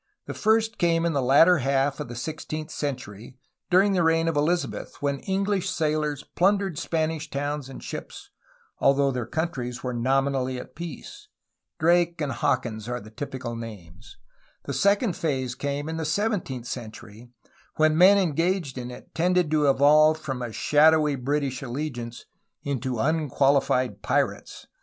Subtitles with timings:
[0.25, 3.37] The first came in the latter half of the sixteenth century
[3.69, 8.31] during the reign of Elizabeth, when English sailors plundered Spanish towns and ships,
[8.79, 11.27] although their countries were nominally at peace.
[11.53, 14.17] > Drake and Hawkins are the typical names.
[14.65, 17.29] The second phase came in the seventeenth century,
[17.75, 22.25] when the men engaged in it tended to evolve from a shadowy British allegiance
[22.63, 24.65] into unqualified pirates.